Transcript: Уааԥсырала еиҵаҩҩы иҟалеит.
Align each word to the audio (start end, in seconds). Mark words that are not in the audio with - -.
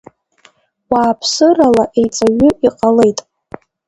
Уааԥсырала 0.91 1.83
еиҵаҩҩы 1.99 2.51
иҟалеит. 2.67 3.19